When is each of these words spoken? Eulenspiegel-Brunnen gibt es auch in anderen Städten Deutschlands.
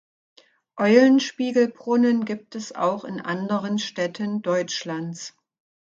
Eulenspiegel-Brunnen 0.77 2.25
gibt 2.25 2.55
es 2.55 2.73
auch 2.73 3.05
in 3.05 3.21
anderen 3.21 3.77
Städten 3.77 4.41
Deutschlands. 4.41 5.37